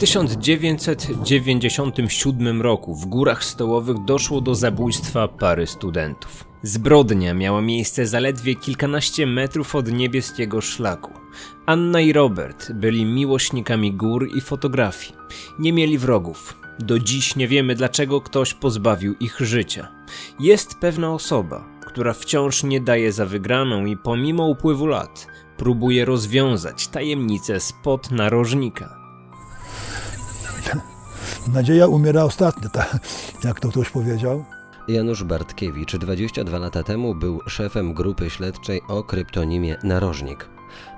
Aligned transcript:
1997 0.00 2.62
roku 2.62 2.94
w 2.94 3.06
Górach 3.06 3.44
Stołowych 3.44 4.04
doszło 4.04 4.40
do 4.40 4.54
zabójstwa 4.54 5.28
pary 5.28 5.66
studentów. 5.66 6.44
Zbrodnia 6.62 7.34
miała 7.34 7.62
miejsce 7.62 8.06
zaledwie 8.06 8.54
kilkanaście 8.54 9.26
metrów 9.26 9.74
od 9.74 9.92
niebieskiego 9.92 10.60
szlaku. 10.60 11.12
Anna 11.66 12.00
i 12.00 12.12
Robert 12.12 12.72
byli 12.72 13.04
miłośnikami 13.04 13.92
gór 13.92 14.28
i 14.36 14.40
fotografii. 14.40 15.14
Nie 15.58 15.72
mieli 15.72 15.98
wrogów. 15.98 16.56
Do 16.78 16.98
dziś 16.98 17.36
nie 17.36 17.48
wiemy, 17.48 17.74
dlaczego 17.74 18.20
ktoś 18.20 18.54
pozbawił 18.54 19.14
ich 19.20 19.40
życia. 19.40 19.88
Jest 20.38 20.74
pewna 20.74 21.12
osoba, 21.12 21.64
która 21.86 22.12
wciąż 22.12 22.62
nie 22.62 22.80
daje 22.80 23.12
za 23.12 23.26
wygraną 23.26 23.86
i 23.86 23.96
pomimo 23.96 24.46
upływu 24.46 24.86
lat 24.86 25.26
próbuje 25.56 26.04
rozwiązać 26.04 26.88
tajemnicę 26.88 27.60
spod 27.60 28.10
narożnika. 28.10 28.99
Nadzieja 31.52 31.86
umiera 31.86 32.24
ostatnia, 32.24 32.68
tak, 32.68 32.98
jak 33.44 33.60
to 33.60 33.68
ktoś 33.68 33.90
powiedział. 33.90 34.44
Janusz 34.88 35.24
Bartkiewicz 35.24 35.96
22 35.96 36.58
lata 36.58 36.82
temu 36.82 37.14
był 37.14 37.40
szefem 37.46 37.94
grupy 37.94 38.30
śledczej 38.30 38.80
o 38.88 39.02
kryptonimie 39.02 39.76
Narożnik. 39.82 40.48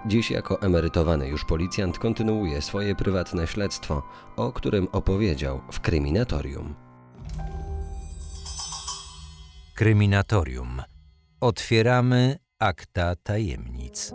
Dziś 0.06 0.30
jako 0.30 0.62
emerytowany 0.62 1.28
już 1.28 1.44
policjant 1.44 1.98
kontynuuje 1.98 2.62
swoje 2.62 2.94
prywatne 2.94 3.46
śledztwo, 3.46 4.02
o 4.36 4.52
którym 4.52 4.88
opowiedział 4.92 5.60
w 5.72 5.80
kryminatorium. 5.80 6.74
Kryminatorium. 9.74 10.82
Otwieramy 11.40 12.36
akta 12.58 13.16
tajemnic. 13.16 14.12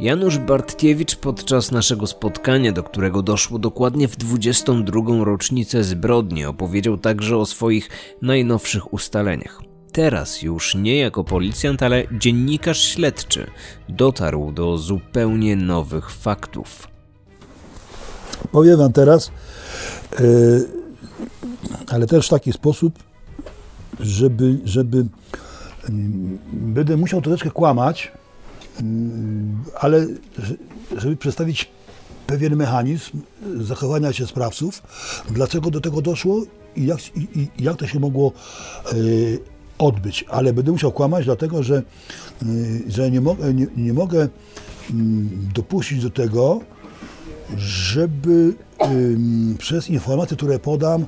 Janusz 0.00 0.38
Bartkiewicz 0.38 1.16
podczas 1.16 1.70
naszego 1.70 2.06
spotkania, 2.06 2.72
do 2.72 2.82
którego 2.82 3.22
doszło 3.22 3.58
dokładnie 3.58 4.08
w 4.08 4.16
22. 4.16 5.24
rocznicę 5.24 5.84
zbrodni, 5.84 6.44
opowiedział 6.44 6.98
także 6.98 7.36
o 7.36 7.46
swoich 7.46 7.88
najnowszych 8.22 8.92
ustaleniach. 8.94 9.60
Teraz 9.92 10.42
już 10.42 10.74
nie 10.74 10.98
jako 10.98 11.24
policjant, 11.24 11.82
ale 11.82 12.04
dziennikarz 12.18 12.84
śledczy 12.84 13.46
dotarł 13.88 14.52
do 14.52 14.78
zupełnie 14.78 15.56
nowych 15.56 16.10
faktów. 16.10 16.88
Powiem 18.52 18.78
wam 18.78 18.92
teraz, 18.92 19.30
yy, 20.20 20.68
ale 21.88 22.06
też 22.06 22.26
w 22.26 22.30
taki 22.30 22.52
sposób, 22.52 22.98
żeby, 24.00 24.58
żeby 24.64 24.96
yy, 24.96 25.08
będę 26.52 26.96
musiał 26.96 27.22
troszeczkę 27.22 27.50
kłamać, 27.50 28.12
ale 29.80 30.06
żeby 30.96 31.16
przedstawić 31.16 31.70
pewien 32.26 32.56
mechanizm 32.56 33.20
zachowania 33.60 34.12
się 34.12 34.26
sprawców, 34.26 34.82
dlaczego 35.30 35.70
do 35.70 35.80
tego 35.80 36.02
doszło 36.02 36.42
i 36.76 36.86
jak, 36.86 37.16
i, 37.16 37.28
i 37.40 37.64
jak 37.64 37.76
to 37.76 37.86
się 37.86 38.00
mogło 38.00 38.32
y, 38.92 39.38
odbyć. 39.78 40.24
Ale 40.28 40.52
będę 40.52 40.72
musiał 40.72 40.92
kłamać, 40.92 41.24
dlatego 41.24 41.62
że, 41.62 41.82
y, 42.42 42.82
że 42.88 43.10
nie, 43.10 43.20
mogę, 43.20 43.54
nie, 43.54 43.66
nie 43.76 43.92
mogę 43.92 44.24
y, 44.24 44.28
dopuścić 45.54 46.02
do 46.02 46.10
tego, 46.10 46.60
żeby 47.56 48.54
przez 49.58 49.90
informacje, 49.90 50.36
które 50.36 50.58
podam, 50.58 51.06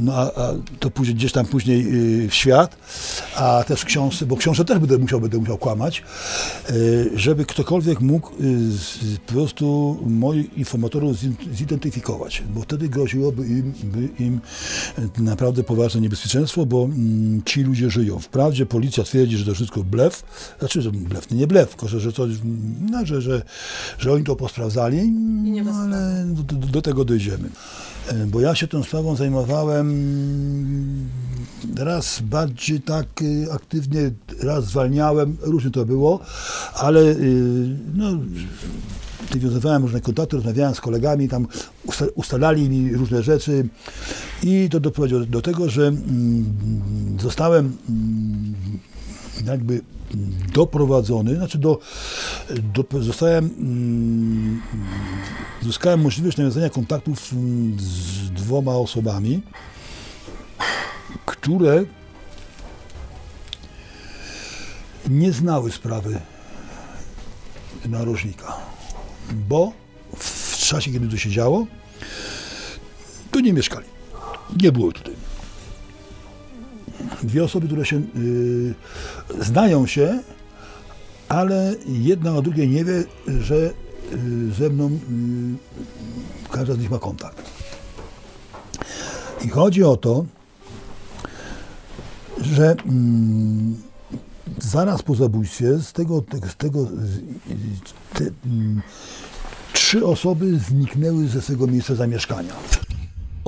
no 0.00 0.14
a, 0.14 0.22
a, 0.22 0.54
to 0.78 0.90
pójdzie 0.90 1.14
gdzieś 1.14 1.32
tam 1.32 1.46
później 1.46 1.86
y, 2.24 2.28
w 2.28 2.34
świat, 2.34 2.76
a 3.36 3.64
też 3.66 3.84
książce, 3.84 4.26
bo 4.26 4.36
książkę 4.36 4.64
też 4.64 4.78
będę 4.78 4.98
musiał, 4.98 5.20
będę 5.20 5.38
musiał 5.38 5.58
kłamać, 5.58 6.02
y, 6.70 7.10
żeby 7.14 7.44
ktokolwiek 7.44 8.00
mógł 8.00 8.30
y, 8.30 9.18
po 9.26 9.32
prostu 9.32 9.98
moich 10.06 10.58
informatorów 10.58 11.16
zidentyfikować, 11.52 12.42
bo 12.54 12.60
wtedy 12.60 12.88
groziłoby 12.88 13.46
im, 13.46 13.72
im 14.18 14.40
naprawdę 15.18 15.64
poważne 15.64 16.00
niebezpieczeństwo, 16.00 16.66
bo 16.66 16.84
mm, 16.84 17.42
ci 17.44 17.62
ludzie 17.62 17.90
żyją. 17.90 18.18
Wprawdzie 18.18 18.66
policja 18.66 19.04
twierdzi, 19.04 19.36
że 19.36 19.44
to 19.44 19.54
wszystko 19.54 19.84
blef, 19.84 20.22
znaczy, 20.58 20.82
że 20.82 20.90
blef, 20.90 21.30
nie 21.30 21.46
blef, 21.46 21.68
tylko 21.68 21.88
że, 21.88 22.00
że, 22.00 22.12
to, 22.12 22.26
no, 22.90 23.06
że, 23.06 23.22
że, 23.22 23.42
że 23.98 24.12
oni 24.12 24.24
to 24.24 24.36
posprawdzali, 24.36 25.10
no, 25.64 25.72
ale 25.72 26.24
do, 26.26 26.42
do, 26.42 26.66
do 26.66 26.82
tego 26.82 27.04
dojdziemy. 27.04 27.48
E, 28.08 28.26
bo 28.26 28.40
ja 28.40 28.54
się 28.54 28.68
tą 28.68 28.82
sprawą 28.82 29.16
zajmowałem 29.16 29.88
raz 31.76 32.20
bardziej 32.20 32.80
tak 32.80 33.22
y, 33.22 33.52
aktywnie, 33.52 34.10
raz 34.42 34.64
zwalniałem, 34.64 35.36
różnie 35.40 35.70
to 35.70 35.86
było, 35.86 36.20
ale 36.74 37.00
y, 37.00 37.76
no, 37.94 38.18
nawiązywałem 39.34 39.82
różne 39.82 40.00
kontakty, 40.00 40.36
rozmawiałem 40.36 40.74
z 40.74 40.80
kolegami, 40.80 41.28
tam 41.28 41.46
ustalali 42.14 42.68
mi 42.68 42.92
różne 42.92 43.22
rzeczy 43.22 43.68
i 44.42 44.68
to 44.70 44.80
doprowadziło 44.80 45.20
do 45.20 45.42
tego, 45.42 45.70
że 45.70 45.86
mm, 45.86 46.44
zostałem 47.20 47.76
mm, 47.88 48.54
jakby 49.46 49.80
doprowadzony, 50.52 51.36
znaczy 51.36 51.58
do, 51.58 51.78
do 52.74 53.02
zostałem, 53.02 53.44
mm, 53.58 54.62
zyskałem 55.62 56.00
możliwość 56.00 56.36
nawiązania 56.36 56.70
kontaktów 56.70 57.32
mm, 57.32 57.76
z 57.80 58.30
dwoma 58.30 58.72
osobami, 58.72 59.42
które 61.26 61.84
nie 65.08 65.32
znały 65.32 65.72
sprawy 65.72 66.20
narożnika, 67.86 68.56
bo 69.48 69.72
w 70.16 70.56
czasie, 70.56 70.92
kiedy 70.92 71.08
to 71.08 71.16
się 71.16 71.30
działo, 71.30 71.66
tu 73.30 73.40
nie 73.40 73.52
mieszkali. 73.52 73.86
Nie 74.62 74.72
było 74.72 74.92
tutaj 74.92 75.27
dwie 77.22 77.44
osoby, 77.44 77.66
które 77.66 77.84
się 77.84 77.96
y, 77.96 78.74
znają 79.40 79.86
się, 79.86 80.18
ale 81.28 81.74
jedna 81.86 82.36
o 82.36 82.42
drugiej 82.42 82.68
nie 82.68 82.84
wie, 82.84 83.04
że 83.40 83.56
y, 83.56 83.72
ze 84.58 84.70
mną 84.70 84.86
y, 84.86 86.50
każda 86.50 86.74
z 86.74 86.78
nich 86.78 86.90
ma 86.90 86.98
kontakt. 86.98 87.50
I 89.44 89.48
chodzi 89.48 89.84
o 89.84 89.96
to, 89.96 90.24
że 92.40 92.76
mm, 92.86 93.76
zaraz 94.58 95.02
po 95.02 95.14
zabójstwie 95.14 95.78
z 95.78 95.92
tego, 95.92 96.24
z 96.50 96.56
tego 96.56 96.86
te, 98.14 98.24
mm, 98.46 98.82
trzy 99.72 100.06
osoby 100.06 100.58
zniknęły 100.58 101.28
ze 101.28 101.42
swego 101.42 101.66
miejsca 101.66 101.94
zamieszkania. 101.94 102.52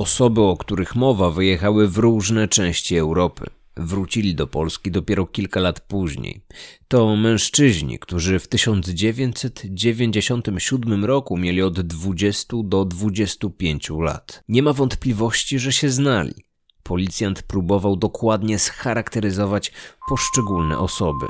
Osoby, 0.00 0.40
o 0.40 0.56
których 0.56 0.96
mowa, 0.96 1.30
wyjechały 1.30 1.88
w 1.88 1.98
różne 1.98 2.48
części 2.48 2.96
Europy. 2.96 3.46
Wrócili 3.76 4.34
do 4.34 4.46
Polski 4.46 4.90
dopiero 4.90 5.26
kilka 5.26 5.60
lat 5.60 5.80
później. 5.80 6.40
To 6.88 7.16
mężczyźni, 7.16 7.98
którzy 7.98 8.38
w 8.38 8.48
1997 8.48 11.04
roku 11.04 11.36
mieli 11.36 11.62
od 11.62 11.80
20 11.80 12.56
do 12.64 12.84
25 12.84 13.90
lat. 13.90 14.44
Nie 14.48 14.62
ma 14.62 14.72
wątpliwości, 14.72 15.58
że 15.58 15.72
się 15.72 15.90
znali. 15.90 16.34
Policjant 16.82 17.42
próbował 17.42 17.96
dokładnie 17.96 18.58
scharakteryzować 18.58 19.72
poszczególne 20.08 20.78
osoby. 20.78 21.26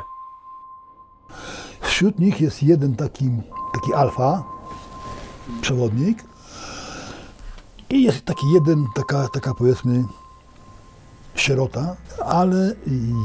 Wśród 1.80 2.18
nich 2.18 2.40
jest 2.40 2.62
jeden 2.62 2.96
taki, 2.96 3.30
taki 3.74 3.94
alfa, 3.94 4.44
przewodnik, 5.60 6.29
i 7.90 8.02
jest 8.02 8.24
taki 8.24 8.52
jeden, 8.54 8.86
taka, 8.94 9.28
taka 9.28 9.54
powiedzmy 9.54 10.04
sierota, 11.34 11.96
ale 12.26 12.76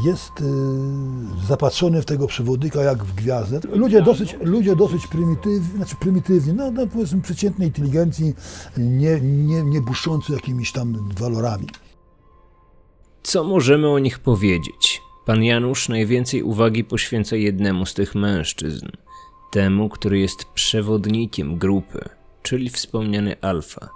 jest 0.06 0.42
y, 0.42 1.48
zapatrzony 1.48 2.02
w 2.02 2.06
tego 2.06 2.28
przewodnika 2.28 2.82
jak 2.82 3.04
w 3.04 3.16
gwiazdę. 3.16 3.60
Ludzie 3.74 4.02
dosyć, 4.02 4.36
ludzie 4.42 4.76
dosyć 4.76 5.08
prymitywni, 5.08 5.78
znaczy 5.78 5.96
prymitywni, 5.96 6.54
no, 6.54 6.72
no 6.72 6.88
powiedzmy 6.88 7.22
przeciętnej 7.22 7.68
inteligencji, 7.68 8.34
nie, 8.78 9.22
nie, 9.22 9.64
nie 9.64 9.82
błyszczący 9.82 10.34
jakimiś 10.34 10.72
tam 10.72 11.10
walorami. 11.20 11.68
Co 13.24 13.44
możemy 13.44 13.90
o 13.90 14.00
nich 14.00 14.20
powiedzieć? 14.20 15.02
Pan 15.26 15.44
Janusz 15.44 15.90
najwięcej 15.90 16.44
uwagi 16.44 16.84
poświęca 16.84 17.36
jednemu 17.36 17.86
z 17.86 17.94
tych 17.94 18.16
mężczyzn, 18.16 18.88
temu, 19.52 19.90
który 19.90 20.20
jest 20.20 20.46
przewodnikiem 20.46 21.58
grupy, 21.58 22.10
czyli 22.44 22.70
wspomniany 22.70 23.42
Alfa. 23.42 23.90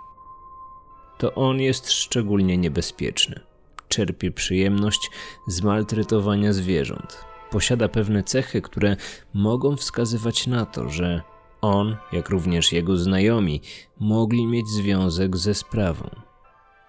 To 1.20 1.36
on 1.36 1.60
jest 1.60 1.92
szczególnie 1.92 2.58
niebezpieczny 2.58 3.50
czerpie 3.90 4.32
przyjemność 4.32 5.10
z 5.48 5.62
maltretowania 5.62 6.54
zwierząt. 6.54 7.26
Posiada 7.52 7.88
pewne 7.88 8.24
cechy, 8.24 8.62
które 8.62 8.96
mogą 9.34 9.76
wskazywać 9.76 10.48
na 10.48 10.66
to, 10.66 10.90
że 10.90 11.22
on, 11.62 11.96
jak 12.12 12.30
również 12.30 12.72
jego 12.72 12.98
znajomi, 12.98 13.62
mogli 14.00 14.46
mieć 14.46 14.68
związek 14.68 15.38
ze 15.38 15.54
sprawą. 15.54 16.10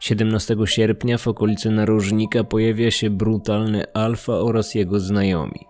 17 0.01 0.57
sierpnia 0.65 1.19
w 1.19 1.29
okolicy 1.29 1.71
narożnika 1.71 2.45
pojawia 2.45 2.91
się 2.91 3.11
brutalny 3.11 3.93
Alfa 3.93 4.33
oraz 4.33 4.75
jego 4.75 5.01
znajomi. 5.01 5.67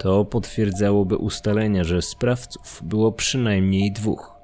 To 0.00 0.24
potwierdzałoby 0.24 1.16
ustalenia, 1.16 1.84
że 1.84 2.02
sprawców 2.02 2.80
było 2.84 3.12
przynajmniej 3.12 3.92
dwóch. 3.92 4.39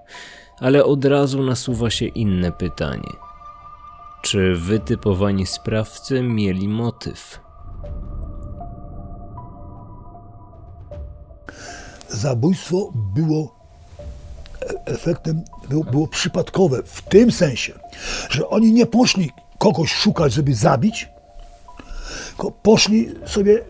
Ale 0.61 0.85
od 0.85 1.05
razu 1.05 1.43
nasuwa 1.43 1.91
się 1.91 2.07
inne 2.07 2.53
pytanie. 2.53 3.13
Czy 4.23 4.57
wytypowani 4.57 5.47
sprawcy 5.47 6.23
mieli 6.23 6.69
motyw? 6.69 7.41
Zabójstwo 12.09 12.93
było 13.15 13.57
efektem, 14.85 15.43
było, 15.69 15.85
było 15.85 16.07
przypadkowe 16.09 16.83
w 16.83 17.03
tym 17.03 17.33
sensie, 17.33 17.73
że 18.31 18.49
oni 18.49 18.73
nie 18.73 18.87
poszli 18.87 19.31
kogoś 19.59 19.93
szukać, 19.93 20.33
żeby 20.33 20.55
zabić, 20.55 21.09
tylko 22.29 22.51
poszli 22.51 23.15
sobie 23.25 23.65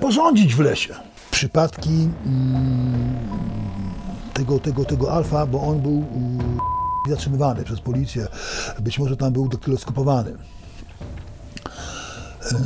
porządzić 0.00 0.54
w 0.54 0.60
lesie. 0.60 0.94
Przypadki 1.30 2.08
mm, 2.26 3.13
tego, 4.34 4.58
tego, 4.58 4.84
tego 4.84 5.12
Alfa, 5.12 5.46
bo 5.46 5.60
on 5.60 5.80
był 5.80 6.04
zatrzymywany 7.08 7.64
przez 7.64 7.80
policję. 7.80 8.26
Być 8.80 8.98
może 8.98 9.16
tam 9.16 9.32
był 9.32 9.48
doktyloskopowany. 9.48 10.30
Y, 10.30 10.34
y, 12.56 12.60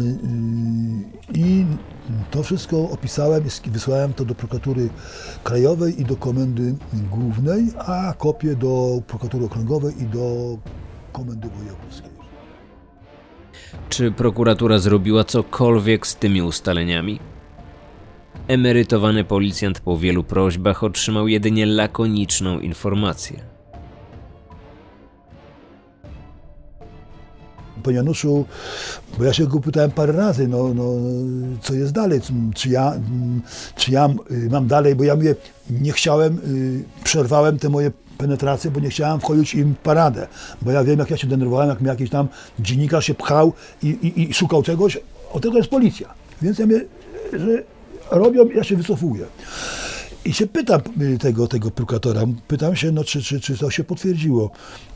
I 1.35 1.67
to 2.31 2.43
wszystko 2.43 2.91
opisałem 2.91 3.45
i 3.67 3.71
wysłałem 3.71 4.13
to 4.13 4.25
do 4.25 4.35
prokuratury 4.35 4.89
krajowej 5.45 6.01
i 6.01 6.05
do 6.05 6.17
komendy 6.17 6.75
głównej, 7.11 7.73
a 7.79 8.15
kopię 8.19 8.57
do 8.57 9.03
prokuratury 9.07 9.45
okręgowej 9.45 10.03
i 10.03 10.07
do 10.07 10.57
komendy 11.13 11.49
wojewódzkiej. 11.49 12.19
Czy 13.89 14.13
prokuratura 14.13 14.79
zrobiła 14.79 15.25
cokolwiek 15.25 16.07
z 16.07 16.17
tymi 16.17 16.43
ustaleniami? 16.43 17.21
Emerytowany 18.49 19.25
policjant 19.25 19.81
po 19.81 19.99
wielu 19.99 20.25
prośbach 20.25 20.85
otrzymał 20.85 21.29
jedynie 21.29 21.67
lakoniczną 21.67 22.61
informację. 22.61 23.41
Panie 27.83 27.97
Januszu, 27.97 28.45
bo 29.19 29.25
ja 29.25 29.33
się 29.33 29.47
go 29.47 29.61
pytałem 29.61 29.91
parę 29.91 30.13
razy, 30.13 30.49
no, 30.49 30.75
no 30.75 30.85
co 31.61 31.75
jest 31.75 31.93
dalej, 31.93 32.21
czy 32.55 32.69
ja, 32.69 32.93
czy 33.77 33.93
ja 33.93 34.09
y, 34.31 34.51
mam 34.51 34.67
dalej, 34.67 34.95
bo 34.95 35.05
ja 35.05 35.17
mówię, 35.17 35.35
nie 35.71 35.93
chciałem, 35.93 36.39
y, 36.39 36.85
przerwałem 37.05 37.59
te 37.59 37.69
moje 37.69 37.91
penetracje, 38.19 38.71
bo 38.71 38.81
nie 38.81 38.91
chciałem 38.91 39.21
wchodzić 39.21 39.55
im 39.55 39.75
w 39.75 39.79
paradę, 39.79 40.27
bo 40.63 40.71
ja 40.71 40.85
wiem, 40.85 40.99
jak 40.99 41.11
ja 41.11 41.17
się 41.17 41.27
denerwowałem, 41.27 41.69
jak 41.69 41.81
mi 41.81 41.87
jakiś 41.87 42.11
tam 42.11 42.29
dziennikarz 42.61 43.07
się 43.07 43.15
pchał 43.15 43.53
i, 43.83 43.89
i, 43.89 44.31
i 44.31 44.35
szukał 44.35 44.63
czegoś, 44.63 44.99
od 45.33 45.43
tego 45.43 45.57
jest 45.57 45.71
policja. 45.71 46.15
Więc 46.43 46.59
ja 46.59 46.67
mówię, 46.67 46.85
że 47.33 47.78
robią, 48.11 48.49
ja 48.49 48.65
się 48.65 48.77
wycofuję. 48.77 49.27
I 50.25 50.33
się 50.33 50.47
pytam 50.47 50.81
y, 51.01 51.19
tego, 51.19 51.49
tego 51.49 51.71
prokuratora, 51.71 52.25
pytam 52.49 52.77
się, 52.77 52.93
no, 52.93 53.05
czy, 53.05 53.23
czy, 53.23 53.41
czy 53.41 53.59
to 53.59 53.71
się 53.71 53.85
potwierdziło, 53.85 54.51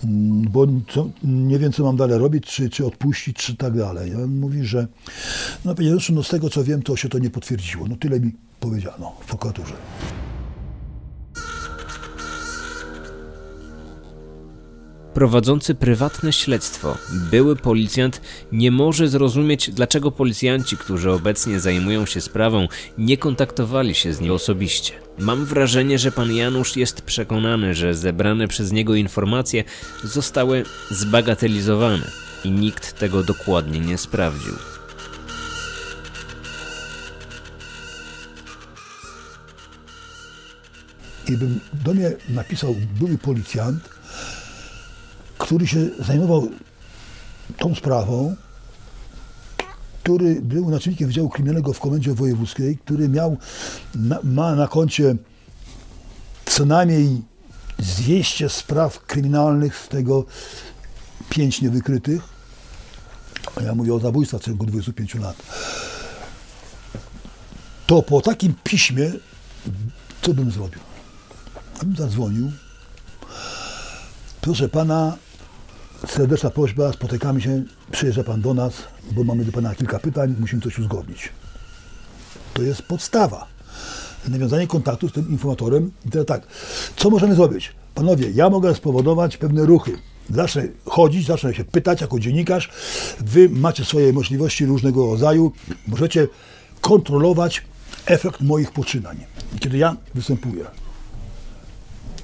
Mm, 0.05 0.50
bo 0.50 0.67
co, 0.88 1.11
nie 1.25 1.59
wiem, 1.59 1.73
co 1.73 1.85
mam 1.85 1.97
dalej 1.97 2.19
robić, 2.19 2.47
czy, 2.47 2.70
czy 2.70 2.87
odpuścić, 2.87 3.37
czy 3.37 3.56
tak 3.56 3.76
dalej. 3.76 4.11
I 4.11 4.14
on 4.14 4.38
mówi, 4.38 4.64
że 4.64 4.87
no, 5.64 5.75
no 6.12 6.23
z 6.23 6.29
tego, 6.29 6.50
co 6.50 6.64
wiem, 6.64 6.82
to 6.82 6.97
się 6.97 7.09
to 7.09 7.19
nie 7.19 7.31
potwierdziło. 7.31 7.87
No 7.88 7.97
tyle 7.97 8.20
mi 8.20 8.32
powiedziano 8.61 9.12
w 9.20 9.26
prokuraturze. 9.26 9.75
Prowadzący 15.14 15.75
prywatne 15.75 16.32
śledztwo, 16.32 16.99
były 17.31 17.56
policjant 17.56 18.20
nie 18.53 18.70
może 18.70 19.09
zrozumieć, 19.09 19.70
dlaczego 19.70 20.11
policjanci, 20.11 20.76
którzy 20.76 21.11
obecnie 21.11 21.61
zajmują 21.61 22.06
się 22.06 22.20
sprawą, 22.20 22.69
nie 22.99 23.17
kontaktowali 23.17 23.94
się 23.94 24.12
z 24.12 24.20
nim 24.20 24.32
osobiście. 24.32 24.93
Mam 25.19 25.44
wrażenie, 25.44 25.99
że 25.99 26.12
pan 26.12 26.32
Janusz 26.32 26.76
jest 26.76 27.03
przekonany, 27.03 27.75
że 27.75 27.94
zebrane 27.94 28.49
przez 28.49 28.73
niego 28.73 28.94
informacje 28.94 29.64
zostały 30.05 30.64
zbagatelizowane 30.91 32.11
i 32.44 32.50
nikt 32.50 32.99
tego 32.99 33.23
dokładnie 33.23 33.81
nie 33.81 33.99
sprawdził. 33.99 34.55
I 41.29 41.37
bym 41.37 41.61
do 41.85 41.94
mnie 41.94 42.12
napisał 42.29 42.76
były 43.00 43.19
policjant, 43.19 43.92
który 45.43 45.67
się 45.67 45.79
zajmował 45.99 46.49
tą 47.59 47.75
sprawą, 47.75 48.37
który 50.03 50.41
był 50.43 50.71
naczelnikiem 50.71 51.06
Wydziału 51.06 51.29
Kryminalnego 51.29 51.73
w 51.73 51.81
Komendzie 51.81 52.15
Wojewódzkiej, 52.15 52.79
który 52.79 53.09
miał, 53.09 53.37
na, 53.94 54.19
ma 54.23 54.55
na 54.55 54.69
koncie 54.69 55.17
co 56.44 56.65
najmniej 56.65 57.23
200 57.79 58.49
spraw 58.49 59.06
kryminalnych, 59.06 59.77
z 59.77 59.89
tego 59.89 60.25
5 61.29 61.62
niewykrytych. 61.62 62.23
Ja 63.65 63.75
mówię 63.75 63.94
o 63.94 63.99
zabójstwach 63.99 64.41
w 64.41 64.44
ciągu 64.44 64.67
25 64.67 65.15
lat. 65.15 65.37
To 67.87 68.03
po 68.03 68.21
takim 68.21 68.55
piśmie, 68.65 69.12
co 70.23 70.35
bym 70.35 70.50
zrobił? 70.50 70.81
Bym 71.83 71.97
zadzwonił. 71.97 72.53
Proszę 74.41 74.69
pana, 74.69 75.17
serdeczna 76.08 76.50
prośba, 76.50 76.93
spotykamy 76.93 77.40
się, 77.40 77.62
przyjeżdża 77.90 78.25
pan 78.25 78.40
do 78.40 78.54
nas, 78.54 78.72
bo 79.12 79.25
mamy 79.25 79.44
do 79.44 79.52
pana 79.52 79.75
kilka 79.75 79.99
pytań, 79.99 80.34
musimy 80.40 80.62
coś 80.62 80.78
uzgodnić. 80.78 81.28
To 82.54 82.62
jest 82.62 82.82
podstawa. 82.82 83.46
Nawiązanie 84.28 84.66
kontaktu 84.66 85.08
z 85.08 85.12
tym 85.12 85.31
informatorem. 85.31 85.90
I 86.06 86.10
teraz 86.10 86.26
tak, 86.26 86.46
co 86.96 87.10
możemy 87.10 87.34
zrobić? 87.34 87.72
Panowie, 87.94 88.31
ja 88.31 88.50
mogę 88.50 88.75
spowodować 88.75 89.37
pewne 89.37 89.66
ruchy. 89.66 89.93
Zacznę 90.31 90.62
chodzić, 90.84 91.26
zacznę 91.26 91.54
się 91.54 91.64
pytać 91.64 92.00
jako 92.00 92.20
dziennikarz. 92.20 92.70
Wy 93.20 93.48
macie 93.48 93.84
swoje 93.84 94.12
możliwości 94.12 94.66
różnego 94.66 95.06
rodzaju. 95.06 95.52
Możecie 95.87 96.28
kontrolować 96.81 97.62
efekt 98.06 98.40
moich 98.40 98.72
poczynań, 98.72 99.16
kiedy 99.60 99.78
ja 99.78 99.96
występuję. 100.14 100.64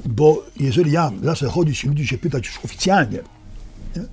Bo 0.06 0.44
jeżeli 0.56 0.92
ja 0.92 1.10
zacznę 1.22 1.48
chodzić 1.48 1.84
i 1.84 1.88
ludzi 1.88 2.06
się 2.06 2.18
pytać 2.18 2.46
już 2.46 2.58
oficjalnie 2.64 3.18
nie? 3.98 4.08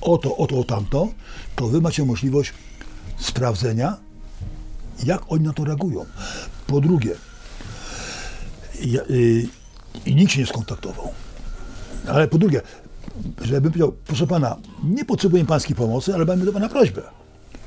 o 0.00 0.18
to, 0.18 0.36
o 0.36 0.46
to, 0.46 0.58
o 0.58 0.64
tamto, 0.64 1.08
to 1.56 1.68
wy 1.68 1.80
macie 1.80 2.04
możliwość 2.04 2.52
sprawdzenia, 3.18 3.96
jak 5.04 5.22
oni 5.28 5.44
na 5.44 5.52
to 5.52 5.64
reagują. 5.64 6.04
Po 6.66 6.80
drugie, 6.80 7.14
ja, 8.84 9.00
y, 9.10 9.48
i 10.06 10.14
nikt 10.14 10.32
się 10.32 10.40
nie 10.40 10.46
skontaktował. 10.46 11.12
Ale 12.08 12.28
po 12.28 12.38
drugie, 12.38 12.60
żebym 13.42 13.72
powiedział, 13.72 13.92
proszę 14.06 14.26
pana, 14.26 14.56
nie 14.84 15.04
potrzebuję 15.04 15.44
pańskiej 15.44 15.76
pomocy, 15.76 16.14
ale 16.14 16.24
mamy 16.24 16.44
do 16.44 16.52
pana 16.52 16.68
prośbę. 16.68 17.02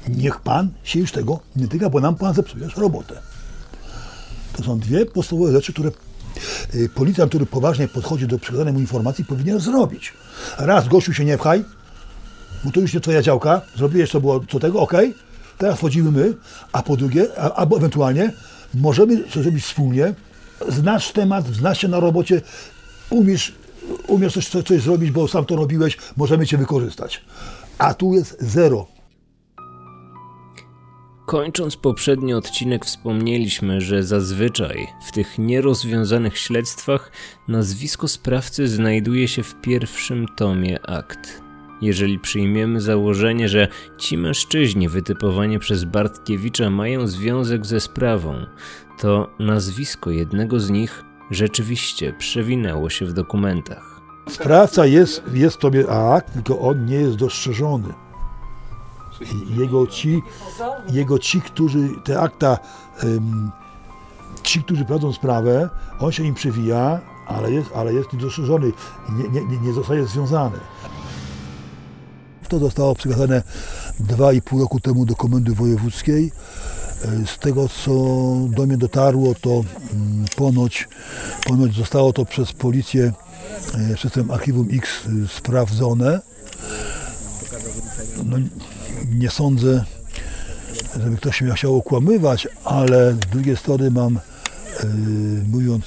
Niech 0.07 0.39
pan 0.39 0.69
się 0.83 0.99
już 0.99 1.11
tego 1.11 1.39
nie 1.55 1.67
tyka, 1.67 1.89
bo 1.89 1.99
nam 1.99 2.15
pan 2.15 2.33
zepsujesz 2.33 2.77
robotę. 2.77 3.21
To 4.57 4.63
są 4.63 4.79
dwie 4.79 5.05
podstawowe 5.05 5.51
rzeczy, 5.51 5.73
które 5.73 5.91
policjant, 6.95 7.31
który 7.31 7.45
poważnie 7.45 7.87
podchodzi 7.87 8.27
do 8.27 8.39
przekazanej 8.39 8.73
mu 8.73 8.79
informacji, 8.79 9.25
powinien 9.25 9.59
zrobić. 9.59 10.13
Raz, 10.57 10.87
gościu 10.87 11.13
się 11.13 11.25
nie 11.25 11.37
pchaj, 11.37 11.63
bo 12.63 12.71
to 12.71 12.79
już 12.79 12.93
nie 12.93 12.99
twoja 12.99 13.21
działka, 13.21 13.61
zrobiłeś 13.75 14.11
co 14.11 14.21
było 14.21 14.41
co 14.51 14.59
tego, 14.59 14.79
ok, 14.79 14.93
teraz 15.57 15.77
wchodzimy 15.77 16.11
my, 16.11 16.33
a 16.71 16.83
po 16.83 16.97
drugie, 16.97 17.27
a, 17.37 17.53
albo 17.53 17.77
ewentualnie 17.77 18.31
możemy 18.73 19.23
coś 19.23 19.43
zrobić 19.43 19.63
wspólnie, 19.63 20.13
znasz 20.69 21.11
temat, 21.11 21.47
znasz 21.47 21.81
się 21.81 21.87
na 21.87 21.99
robocie, 21.99 22.41
umiesz, 23.09 23.53
umiesz 24.07 24.33
coś, 24.33 24.47
coś 24.47 24.81
zrobić, 24.81 25.11
bo 25.11 25.27
sam 25.27 25.45
to 25.45 25.55
robiłeś, 25.55 25.97
możemy 26.17 26.47
cię 26.47 26.57
wykorzystać. 26.57 27.21
A 27.77 27.93
tu 27.93 28.13
jest 28.13 28.37
zero. 28.39 28.94
Kończąc 31.25 31.77
poprzedni 31.77 32.33
odcinek, 32.33 32.85
wspomnieliśmy, 32.85 33.81
że 33.81 34.03
zazwyczaj 34.03 34.87
w 35.07 35.11
tych 35.11 35.37
nierozwiązanych 35.39 36.37
śledztwach 36.37 37.11
nazwisko 37.47 38.07
sprawcy 38.07 38.67
znajduje 38.67 39.27
się 39.27 39.43
w 39.43 39.61
pierwszym 39.61 40.27
tomie 40.27 40.89
akt. 40.89 41.41
Jeżeli 41.81 42.19
przyjmiemy 42.19 42.81
założenie, 42.81 43.49
że 43.49 43.67
ci 43.97 44.17
mężczyźni 44.17 44.89
wytypowani 44.89 45.59
przez 45.59 45.83
Bartkiewicza 45.83 46.69
mają 46.69 47.07
związek 47.07 47.65
ze 47.65 47.79
sprawą, 47.79 48.45
to 48.99 49.29
nazwisko 49.39 50.11
jednego 50.11 50.59
z 50.59 50.69
nich 50.69 51.03
rzeczywiście 51.31 52.13
przewinęło 52.13 52.89
się 52.89 53.05
w 53.05 53.13
dokumentach. 53.13 54.01
Sprawca 54.29 54.85
jest, 54.85 55.23
jest 55.33 55.57
tobie 55.57 55.89
akt, 55.89 56.33
tylko 56.33 56.59
on 56.59 56.85
nie 56.85 56.95
jest 56.95 57.15
dostrzeżony. 57.15 58.04
Jego 59.57 59.87
ci, 59.87 60.21
jego 60.91 61.19
ci, 61.19 61.41
którzy 61.41 61.89
te 62.03 62.19
akta, 62.21 62.57
ci, 64.43 64.63
którzy 64.63 64.85
prowadzą 64.85 65.13
sprawę, 65.13 65.69
on 65.99 66.11
się 66.11 66.23
im 66.23 66.33
przewija, 66.33 67.01
ale 67.27 67.51
jest, 67.51 67.69
ale 67.75 67.93
jest 67.93 68.13
niedostrzeżony, 68.13 68.71
nie, 69.09 69.41
nie, 69.41 69.57
nie- 69.57 69.73
zostaje 69.73 70.07
związany. 70.07 70.57
To 72.49 72.59
zostało 72.59 72.95
przekazane 72.95 73.43
2,5 74.01 74.59
roku 74.59 74.79
temu 74.79 75.05
do 75.05 75.15
Komendy 75.15 75.53
Wojewódzkiej 75.55 76.31
Z 77.25 77.37
tego, 77.39 77.69
co 77.69 77.91
do 78.49 78.65
mnie 78.65 78.77
dotarło, 78.77 79.35
to 79.41 79.49
mm, 79.49 80.25
ponoć, 80.35 80.87
ponoć 81.47 81.75
zostało 81.75 82.13
to 82.13 82.25
przez 82.25 82.53
policję, 82.53 83.13
przez 83.95 84.11
ten 84.11 84.31
Archiwum 84.31 84.67
X 84.71 84.89
sprawdzone. 85.37 86.21
No, 88.25 88.37
nie 89.11 89.29
sądzę, 89.29 89.85
żeby 91.03 91.17
ktoś 91.17 91.41
mnie 91.41 91.53
chciał 91.53 91.77
okłamywać, 91.77 92.47
ale 92.63 93.13
z 93.13 93.31
drugiej 93.31 93.57
strony 93.57 93.91
mam, 93.91 94.19
mówiąc 95.51 95.85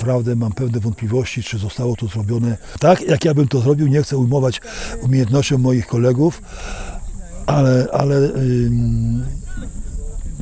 prawdę, 0.00 0.36
mam 0.36 0.52
pewne 0.52 0.80
wątpliwości, 0.80 1.42
czy 1.42 1.58
zostało 1.58 1.96
to 1.96 2.06
zrobione 2.06 2.56
tak, 2.80 3.00
jak 3.00 3.24
ja 3.24 3.34
bym 3.34 3.48
to 3.48 3.60
zrobił. 3.60 3.86
Nie 3.86 4.02
chcę 4.02 4.16
ujmować 4.16 4.60
umiejętnością 5.02 5.58
moich 5.58 5.86
kolegów, 5.86 6.42
ale, 7.46 7.86
ale 7.92 8.30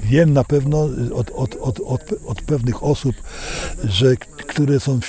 wiem 0.02 0.32
na 0.32 0.44
pewno 0.44 0.88
od, 1.14 1.30
od, 1.30 1.56
od, 1.60 1.80
od, 1.80 2.14
od 2.26 2.42
pewnych 2.42 2.84
osób, 2.84 3.16
że, 3.84 4.16
które 4.16 4.80
są 4.80 5.00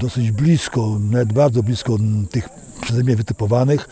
dosyć 0.00 0.30
blisko, 0.30 0.98
nawet 1.10 1.32
bardzo 1.32 1.62
blisko 1.62 1.96
tych 2.30 2.48
przeze 2.80 3.02
mnie 3.02 3.16
wytypowanych, 3.16 3.88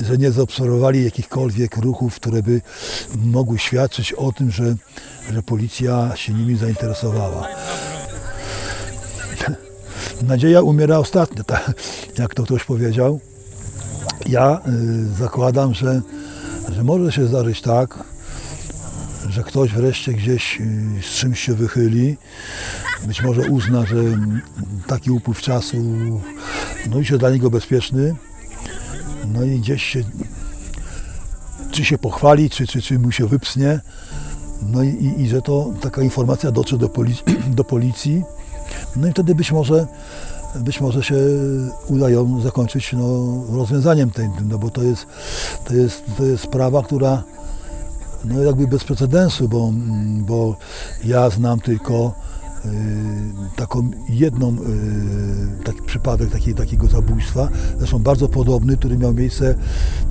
że 0.00 0.18
nie 0.18 0.30
zaobserwowali 0.30 1.04
jakichkolwiek 1.04 1.76
ruchów, 1.76 2.14
które 2.14 2.42
by 2.42 2.60
mogły 3.16 3.58
świadczyć 3.58 4.12
o 4.12 4.32
tym, 4.32 4.50
że, 4.50 4.74
że 5.32 5.42
policja 5.42 6.16
się 6.16 6.34
nimi 6.34 6.56
zainteresowała. 6.56 7.48
Nadzieja 10.22 10.62
umiera 10.62 10.98
ostatnia, 10.98 11.44
tak, 11.44 11.72
jak 12.18 12.34
to 12.34 12.42
ktoś 12.42 12.64
powiedział. 12.64 13.20
Ja 14.26 14.60
y, 14.68 15.14
zakładam, 15.18 15.74
że, 15.74 16.00
że 16.68 16.84
może 16.84 17.12
się 17.12 17.26
zdarzyć 17.26 17.62
tak, 17.62 18.04
że 19.28 19.42
ktoś 19.42 19.72
wreszcie 19.72 20.12
gdzieś 20.12 20.60
y, 20.60 21.02
z 21.02 21.04
czymś 21.04 21.40
się 21.40 21.54
wychyli, 21.54 22.16
być 23.06 23.22
może 23.22 23.40
uzna, 23.40 23.86
że 23.86 23.96
taki 24.86 25.10
upływ 25.10 25.40
czasu 25.40 25.76
no, 26.90 26.98
jest 26.98 27.16
dla 27.16 27.30
niego 27.30 27.50
bezpieczny, 27.50 28.14
no 29.32 29.44
i 29.44 29.60
gdzieś 29.60 29.82
się, 29.82 30.02
czy 31.70 31.84
się 31.84 31.98
pochwali, 31.98 32.50
czy, 32.50 32.66
czy, 32.66 32.82
czy 32.82 32.98
mu 32.98 33.12
się 33.12 33.26
wypsnie, 33.26 33.80
no 34.62 34.82
i, 34.82 34.88
i, 34.88 35.22
i 35.22 35.28
że 35.28 35.42
to 35.42 35.72
taka 35.80 36.02
informacja 36.02 36.50
dotrze 36.50 36.78
do, 36.78 36.88
policji, 36.88 37.24
do 37.58 37.64
policji, 37.64 38.22
no 38.96 39.08
i 39.08 39.10
wtedy 39.10 39.34
być 39.34 39.52
może 39.52 39.86
być 40.54 40.80
może 40.80 41.02
się 41.02 41.16
udają 41.88 42.40
zakończyć 42.40 42.92
no, 42.92 43.24
rozwiązaniem 43.52 44.10
tej, 44.10 44.30
no 44.48 44.58
bo 44.58 44.70
to 44.70 44.82
jest, 44.82 45.06
to 45.64 45.74
jest, 45.74 46.02
to 46.16 46.24
jest 46.24 46.44
sprawa, 46.44 46.82
która 46.82 47.22
no 48.24 48.42
jakby 48.42 48.66
bez 48.66 48.84
precedensu, 48.84 49.48
bo, 49.48 49.72
bo 50.20 50.56
ja 51.04 51.30
znam 51.30 51.60
tylko 51.60 52.14
y, 52.64 52.68
taką 53.58 53.90
jedną 54.08 54.52
y, 54.52 55.64
taki 55.64 55.82
przypadek 55.82 56.30
taki, 56.30 56.54
takiego 56.54 56.86
zabójstwa, 56.86 57.48
zresztą 57.78 57.98
bardzo 57.98 58.28
podobny, 58.28 58.76
który 58.76 58.98
miał 58.98 59.14
miejsce 59.14 59.54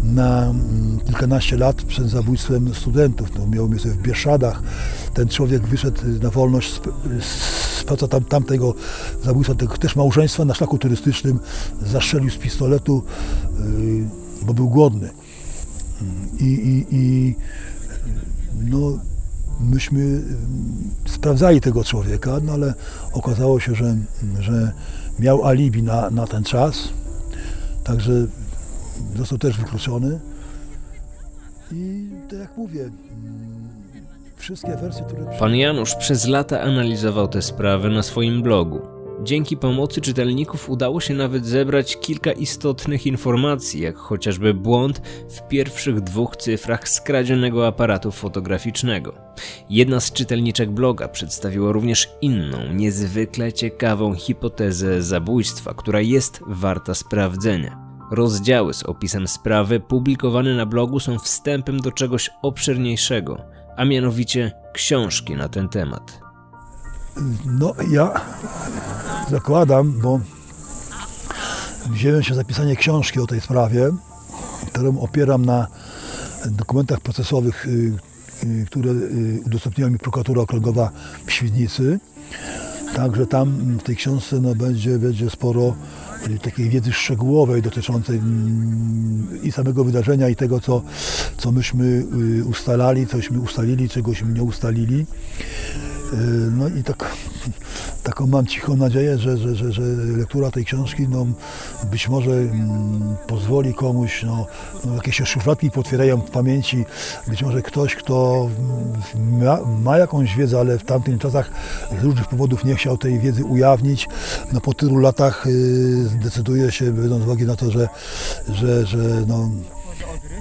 na 0.04 0.46
mm, 0.46 1.00
kilkanaście 1.06 1.58
lat 1.58 1.76
przed 1.76 2.10
zabójstwem 2.10 2.76
studentów. 2.76 3.32
To 3.32 3.48
miało 3.48 3.68
miejsce 3.68 3.90
w 3.90 3.98
Bieszadach. 3.98 4.64
Ten 5.14 5.28
człowiek 5.28 5.68
wyszedł 5.68 6.02
na 6.22 6.30
wolność 6.30 6.74
z, 6.74 6.82
z 7.24 7.86
tam, 8.10 8.24
tamtego 8.24 8.74
zabójstwa, 9.24 9.56
tego 9.56 9.78
też 9.78 9.96
małżeństwa 9.96 10.46
na 10.46 10.54
szlaku 10.54 10.78
turystycznym 10.78 11.40
zastrzelił 11.82 12.30
z 12.30 12.38
pistoletu, 12.38 13.04
y, 13.60 14.46
bo 14.46 14.54
był 14.54 14.70
głodny. 14.70 15.10
I, 16.40 16.46
i, 16.46 16.86
i 16.96 17.36
no, 18.70 19.00
myśmy 19.60 20.22
sprawdzali 21.06 21.62
tego 21.62 21.84
człowieka, 21.84 22.32
no 22.44 22.54
ale 22.54 22.74
okazało 23.14 23.60
się, 23.60 23.76
że, 23.76 23.96
że 24.40 24.72
miał 25.20 25.46
alibi 25.46 25.84
na, 25.84 26.10
na 26.10 26.28
ten 26.28 26.44
czas, 26.44 26.90
także 27.84 28.12
został 29.16 29.38
też 29.38 29.58
wykluczony. 29.58 30.20
I 31.72 32.10
tak 32.30 32.40
jak 32.40 32.58
mówię, 32.58 32.90
wszystkie 34.36 34.76
wersje, 34.76 35.04
które... 35.06 35.38
Pan 35.40 35.56
Janusz 35.56 35.96
przez 35.96 36.28
lata 36.28 36.62
analizował 36.62 37.28
tę 37.28 37.42
sprawę 37.42 37.90
na 37.90 38.04
swoim 38.04 38.42
blogu. 38.42 38.97
Dzięki 39.24 39.58
pomocy 39.58 40.02
czytelników 40.02 40.70
udało 40.70 41.02
się 41.02 41.14
nawet 41.14 41.46
zebrać 41.46 42.00
kilka 42.00 42.32
istotnych 42.32 43.08
informacji, 43.08 43.82
jak 43.82 43.98
chociażby 43.98 44.54
błąd 44.54 45.02
w 45.30 45.48
pierwszych 45.48 46.02
dwóch 46.02 46.38
cyfrach 46.38 46.90
skradzionego 46.90 47.68
aparatu 47.68 48.12
fotograficznego. 48.12 49.14
Jedna 49.70 50.00
z 50.00 50.12
czytelniczek 50.12 50.72
bloga 50.72 51.08
przedstawiła 51.08 51.72
również 51.72 52.10
inną, 52.22 52.74
niezwykle 52.74 53.54
ciekawą 53.54 54.14
hipotezę 54.14 55.02
zabójstwa, 55.02 55.74
która 55.74 56.02
jest 56.02 56.40
warta 56.48 56.94
sprawdzenia. 56.94 57.88
Rozdziały 58.12 58.74
z 58.74 58.84
opisem 58.84 59.28
sprawy 59.28 59.80
publikowane 59.80 60.56
na 60.56 60.66
blogu 60.66 61.00
są 61.00 61.20
wstępem 61.20 61.80
do 61.80 61.92
czegoś 61.92 62.30
obszerniejszego, 62.42 63.38
a 63.78 63.86
mianowicie 63.86 64.52
książki 64.74 65.36
na 65.36 65.50
ten 65.50 65.70
temat. 65.70 66.28
No, 67.46 67.74
ja 67.92 68.12
zakładam, 69.32 69.92
bo 69.92 70.20
wziąłem 71.90 72.24
się 72.24 72.36
zapisanie 72.36 72.76
książki 72.76 73.20
o 73.20 73.28
tej 73.28 73.42
sprawie, 73.42 73.90
którą 74.68 75.00
opieram 75.00 75.46
na 75.46 75.68
dokumentach 76.46 77.00
procesowych, 77.00 77.66
y, 77.66 77.94
y, 78.44 78.66
które 78.66 78.92
y, 78.92 79.42
udostępniła 79.46 79.90
mi 79.90 79.98
prokuratura 79.98 80.42
okręgowa 80.42 80.92
w 81.26 81.32
Świdnicy. 81.32 82.00
Także 82.96 83.28
tam 83.28 83.78
w 83.80 83.84
tej 83.84 83.96
książce 83.96 84.40
no, 84.40 84.56
będzie, 84.56 85.00
będzie 85.00 85.30
sporo 85.30 85.76
takiej 86.42 86.70
wiedzy 86.70 86.94
szczegółowej 86.94 87.62
dotyczącej 87.62 88.18
mm, 88.18 89.40
i 89.44 89.52
samego 89.52 89.84
wydarzenia, 89.84 90.30
i 90.30 90.36
tego, 90.36 90.60
co, 90.60 90.82
co 91.38 91.52
myśmy 91.52 92.06
ustalali, 92.46 93.08
cośmy 93.08 93.40
ustalili, 93.40 93.90
czegośmy 93.90 94.34
nie 94.34 94.44
ustalili. 94.44 95.06
No 96.52 96.68
i 96.68 96.84
tak, 96.84 97.16
taką 98.04 98.28
mam 98.28 98.46
cichą 98.46 98.76
nadzieję, 98.76 99.18
że, 99.18 99.38
że, 99.38 99.56
że, 99.56 99.72
że 99.72 99.82
lektura 100.18 100.52
tej 100.52 100.66
książki 100.66 101.08
no, 101.10 101.26
być 101.92 102.10
może 102.10 102.32
mm, 102.32 103.16
pozwoli 103.28 103.74
komuś, 103.74 104.24
no, 104.24 104.46
no, 104.86 104.96
jakieś 104.96 105.16
szufladki 105.16 105.72
potwierają 105.72 106.18
w 106.18 106.32
pamięci, 106.32 106.86
być 107.28 107.44
może 107.44 107.62
ktoś, 107.62 107.96
kto 107.96 108.50
ma, 109.16 109.60
ma, 109.66 109.98
jakąś 109.98 110.36
wiedzę, 110.36 110.60
ale 110.60 110.80
w 110.80 110.84
tamtych 110.84 111.20
czasach 111.20 111.52
z 112.02 112.04
różnych 112.04 112.28
powodów 112.28 112.66
nie 112.66 112.76
chciał 112.76 112.98
tej 112.98 113.20
wiedzy 113.20 113.46
ujawnić, 113.46 114.08
no 114.54 114.62
po 114.62 114.74
tylu 114.74 114.98
latach 114.98 115.48
y, 115.48 116.08
zdecyduje 116.08 116.72
się, 116.72 116.92
biorąc 116.92 117.24
uwagi 117.24 117.44
na 117.44 117.56
to, 117.56 117.72
że, 117.72 117.88
że, 118.50 118.86
że 118.86 118.98
no, 119.28 119.50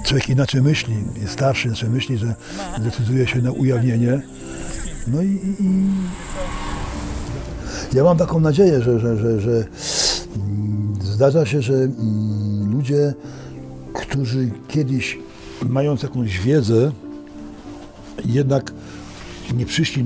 człowiek 0.03 0.29
inaczej 0.29 0.61
myśli, 0.61 0.95
jest 1.21 1.33
starszy, 1.33 1.67
inaczej 1.67 1.89
myśli, 1.89 2.17
że 2.17 2.35
decyduje 2.79 3.27
się 3.27 3.41
na 3.41 3.51
ujawnienie. 3.51 4.21
No 5.07 5.21
i, 5.21 5.39
i 5.59 5.89
ja 7.93 8.03
mam 8.03 8.17
taką 8.17 8.39
nadzieję, 8.39 8.81
że, 8.81 8.99
że, 8.99 9.17
że, 9.17 9.41
że 9.41 9.51
mm, 10.35 10.95
zdarza 11.01 11.45
się, 11.45 11.61
że 11.61 11.73
mm, 11.73 12.71
ludzie, 12.71 13.13
którzy 13.93 14.51
kiedyś 14.67 15.19
mając 15.69 16.03
jakąś 16.03 16.39
wiedzę, 16.39 16.91
jednak 18.25 18.73
nie 19.55 19.65
przyszli 19.65 20.05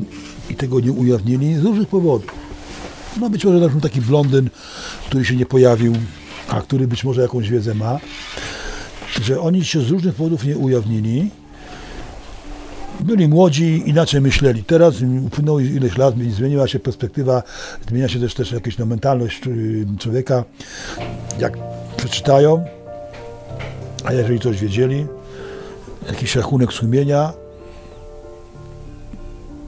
i 0.50 0.56
tego 0.56 0.80
nie 0.80 0.92
ujawnili 0.92 1.56
z 1.56 1.64
różnych 1.64 1.88
powodów. 1.88 2.32
No 3.20 3.30
być 3.30 3.46
może 3.46 3.60
na 3.60 3.82
taki 3.82 4.02
blondyn, 4.02 4.50
który 5.06 5.26
się 5.26 5.36
nie 5.36 5.46
pojawił, 5.46 5.94
a 6.48 6.62
który 6.62 6.88
być 6.88 7.04
może 7.04 7.22
jakąś 7.22 7.50
wiedzę 7.50 7.76
ma, 7.76 8.00
że 9.22 9.42
oni 9.42 9.66
się 9.66 9.82
z 9.82 9.90
różnych 9.90 10.16
powodów 10.16 10.44
nie 10.44 10.58
ujawnili 10.58 11.30
byli 13.04 13.28
młodzi, 13.28 13.84
inaczej 13.86 14.22
myśleli. 14.22 14.64
Teraz 14.64 14.96
upłynęło 15.26 15.60
ileś 15.60 15.98
lat, 15.98 16.16
zmieniła 16.30 16.68
się 16.68 16.80
perspektywa, 16.80 17.44
zmienia 17.90 18.08
się 18.08 18.20
też, 18.20 18.34
też 18.34 18.52
jakaś 18.52 18.78
no, 18.78 18.86
mentalność 18.86 19.48
y, 19.48 19.86
człowieka. 20.00 20.44
Jak 21.40 21.58
przeczytają, 21.98 22.66
a 24.04 24.14
jeżeli 24.14 24.40
coś 24.40 24.62
wiedzieli, 24.62 25.06
jakiś 26.08 26.36
rachunek 26.36 26.74
sumienia, 26.74 27.34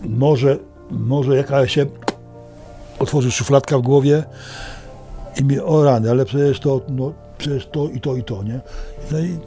może, 0.04 0.58
może 0.92 1.36
jakaś 1.36 1.74
się 1.74 1.86
otworzy 3.00 3.32
szufladka 3.32 3.78
w 3.78 3.82
głowie 3.82 4.24
i 5.42 5.44
mi 5.44 5.60
o 5.60 5.84
rany, 5.84 6.12
ale 6.12 6.26
przecież 6.26 6.60
to, 6.60 6.82
no, 6.90 7.14
przecież 7.38 7.68
to 7.68 7.90
i 7.90 8.02
to 8.02 8.16
i 8.16 8.24
to, 8.24 8.44
nie? 8.44 8.60
No 9.12 9.20
i 9.20 9.38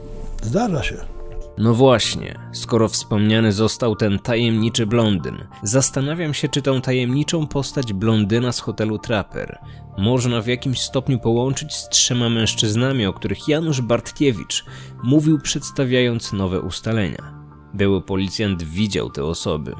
zdarza 0.43 0.83
się. 0.83 1.16
No 1.57 1.73
właśnie, 1.73 2.39
skoro 2.53 2.89
wspomniany 2.89 3.51
został 3.51 3.95
ten 3.95 4.19
tajemniczy 4.19 4.85
blondyn, 4.85 5.47
zastanawiam 5.63 6.33
się, 6.33 6.49
czy 6.49 6.61
tą 6.61 6.81
tajemniczą 6.81 7.47
postać 7.47 7.93
blondyna 7.93 8.51
z 8.51 8.59
hotelu 8.59 8.99
Trapper 8.99 9.59
można 9.97 10.41
w 10.41 10.47
jakimś 10.47 10.81
stopniu 10.81 11.19
połączyć 11.19 11.75
z 11.75 11.89
trzema 11.89 12.29
mężczyznami, 12.29 13.05
o 13.05 13.13
których 13.13 13.47
Janusz 13.47 13.81
Bartkiewicz 13.81 14.65
mówił 15.03 15.39
przedstawiając 15.39 16.33
nowe 16.33 16.61
ustalenia. 16.61 17.33
Były 17.73 18.01
policjant 18.01 18.63
widział 18.63 19.09
te 19.09 19.23
osoby. 19.23 19.73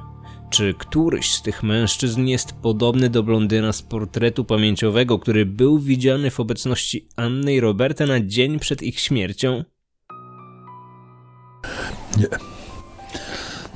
Czy 0.50 0.74
któryś 0.74 1.31
z 1.31 1.41
tych 1.41 1.63
mężczyzn 1.63 2.25
jest 2.25 2.53
podobny 2.62 3.10
do 3.10 3.24
blondyna 3.24 3.74
z 3.74 3.81
portretu 3.81 4.46
pamięciowego, 4.46 5.19
który 5.19 5.46
był 5.46 5.79
widziany 5.79 6.31
w 6.31 6.39
obecności 6.39 7.07
Anny 7.15 7.53
i 7.53 7.60
Roberta 7.60 8.05
na 8.05 8.19
dzień 8.19 8.60
przed 8.60 8.84
ich 8.84 9.00
śmiercią? 9.00 9.63
Nie. 12.18 12.28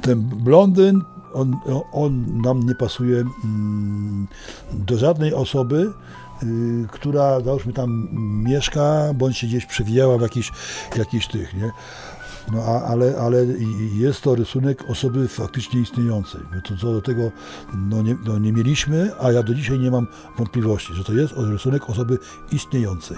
Ten 0.01 0.21
blondyn, 0.21 1.01
on, 1.33 1.55
on 1.91 2.41
nam 2.41 2.59
nie 2.59 2.75
pasuje 2.75 3.23
mm, 3.43 4.27
do 4.73 4.97
żadnej 4.97 5.33
osoby, 5.33 5.93
y, 6.43 6.87
która, 6.91 7.41
załóżmy, 7.41 7.73
tam 7.73 8.07
mieszka, 8.43 9.13
bądź 9.15 9.37
się 9.37 9.47
gdzieś 9.47 9.65
przewijała 9.65 10.17
w 10.17 10.21
jakichś, 10.21 10.51
jakichś 10.97 11.27
tych, 11.27 11.53
nie? 11.53 11.71
No, 12.51 12.63
a, 12.63 12.81
ale, 12.81 13.17
ale 13.17 13.45
jest 13.93 14.21
to 14.21 14.35
rysunek 14.35 14.89
osoby 14.89 15.27
faktycznie 15.27 15.81
istniejącej. 15.81 16.41
My 16.51 16.61
to, 16.61 16.77
co 16.77 16.93
do 16.93 17.01
tego 17.01 17.31
no 17.73 18.01
nie, 18.01 18.15
no 18.25 18.39
nie 18.39 18.53
mieliśmy, 18.53 19.11
a 19.19 19.31
ja 19.31 19.43
do 19.43 19.53
dzisiaj 19.53 19.79
nie 19.79 19.91
mam 19.91 20.07
wątpliwości, 20.37 20.93
że 20.93 21.03
to 21.03 21.13
jest 21.13 21.33
rysunek 21.37 21.89
osoby 21.89 22.17
istniejącej. 22.51 23.17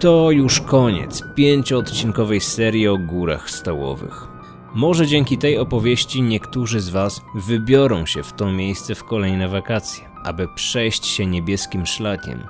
To 0.00 0.30
już 0.30 0.60
koniec 0.60 1.22
pięcioodcinkowej 1.34 2.40
serii 2.40 2.88
o 2.88 2.98
górach 2.98 3.50
stołowych. 3.50 4.28
Może 4.74 5.06
dzięki 5.06 5.38
tej 5.38 5.58
opowieści 5.58 6.22
niektórzy 6.22 6.80
z 6.80 6.88
Was 6.88 7.22
wybiorą 7.34 8.06
się 8.06 8.22
w 8.22 8.32
to 8.32 8.52
miejsce 8.52 8.94
w 8.94 9.04
kolejne 9.04 9.48
wakacje, 9.48 10.04
aby 10.24 10.48
przejść 10.48 11.06
się 11.06 11.26
niebieskim 11.26 11.86
szlakiem, 11.86 12.46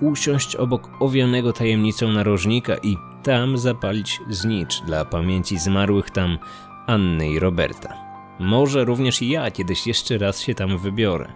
usiąść 0.00 0.56
obok 0.56 0.90
owianego 1.00 1.52
tajemnicą 1.52 2.12
narożnika 2.12 2.76
i 2.76 2.96
tam 3.22 3.58
zapalić 3.58 4.20
znicz 4.28 4.82
dla 4.82 5.04
pamięci 5.04 5.58
zmarłych 5.58 6.10
tam 6.10 6.38
Anny 6.86 7.30
i 7.30 7.38
Roberta. 7.38 7.94
Może 8.40 8.84
również 8.84 9.22
i 9.22 9.28
ja 9.28 9.50
kiedyś 9.50 9.86
jeszcze 9.86 10.18
raz 10.18 10.40
się 10.40 10.54
tam 10.54 10.78
wybiorę. 10.78 11.32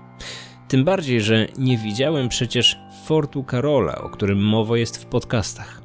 Tym 0.72 0.84
bardziej, 0.84 1.20
że 1.20 1.46
nie 1.58 1.78
widziałem 1.78 2.28
przecież 2.28 2.78
Fortu 3.04 3.44
Karola, 3.44 3.94
o 3.94 4.08
którym 4.08 4.44
mowa 4.44 4.78
jest 4.78 5.02
w 5.02 5.06
podcastach. 5.06 5.82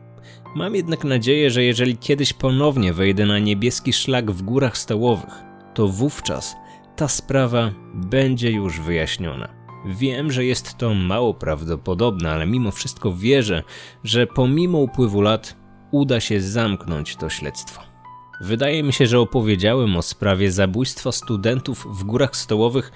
Mam 0.55 0.75
jednak 0.75 1.03
nadzieję, 1.03 1.51
że 1.51 1.63
jeżeli 1.63 1.97
kiedyś 1.97 2.33
ponownie 2.33 2.93
wejdę 2.93 3.25
na 3.25 3.39
niebieski 3.39 3.93
szlak 3.93 4.31
w 4.31 4.41
górach 4.41 4.77
stołowych, 4.77 5.43
to 5.73 5.87
wówczas 5.87 6.55
ta 6.95 7.07
sprawa 7.07 7.71
będzie 7.93 8.51
już 8.51 8.79
wyjaśniona. 8.79 9.49
Wiem, 9.85 10.31
że 10.31 10.45
jest 10.45 10.77
to 10.77 10.93
mało 10.93 11.33
prawdopodobne, 11.33 12.31
ale 12.31 12.45
mimo 12.45 12.71
wszystko 12.71 13.13
wierzę, 13.13 13.63
że 14.03 14.27
pomimo 14.27 14.77
upływu 14.77 15.21
lat 15.21 15.55
uda 15.91 16.19
się 16.19 16.41
zamknąć 16.41 17.15
to 17.15 17.29
śledztwo. 17.29 17.81
Wydaje 18.41 18.83
mi 18.83 18.93
się, 18.93 19.07
że 19.07 19.19
opowiedziałem 19.19 19.97
o 19.97 20.01
sprawie 20.01 20.51
zabójstwa 20.51 21.11
studentów 21.11 21.87
w 21.99 22.03
górach 22.03 22.35
stołowych 22.35 22.91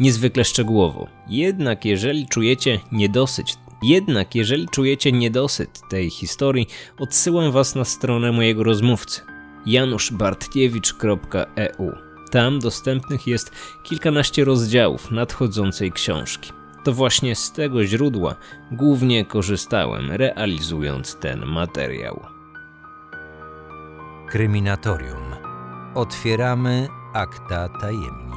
niezwykle 0.00 0.44
szczegółowo. 0.44 1.06
Jednak 1.28 1.84
jeżeli 1.84 2.28
czujecie 2.28 2.80
niedosyt, 2.92 3.46
jednak 3.82 4.34
jeżeli 4.34 4.68
czujecie 4.68 5.12
niedosyt 5.12 5.80
tej 5.90 6.10
historii, 6.10 6.66
odsyłam 6.98 7.52
was 7.52 7.74
na 7.74 7.84
stronę 7.84 8.32
mojego 8.32 8.64
rozmówcy 8.64 9.20
januszbartkiewicz.eu. 9.66 11.92
Tam 12.30 12.58
dostępnych 12.58 13.26
jest 13.26 13.52
kilkanaście 13.84 14.44
rozdziałów 14.44 15.10
nadchodzącej 15.10 15.92
książki. 15.92 16.52
To 16.84 16.92
właśnie 16.92 17.36
z 17.36 17.52
tego 17.52 17.86
źródła 17.86 18.36
głównie 18.72 19.24
korzystałem, 19.24 20.12
realizując 20.12 21.16
ten 21.16 21.46
materiał. 21.46 22.20
Kryminatorium. 24.28 25.22
Otwieramy 25.94 26.88
akta 27.14 27.68
tajemnic. 27.68 28.29